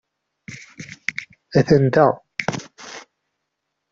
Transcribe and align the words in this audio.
Atan 1.59 1.85
da. 1.95 2.07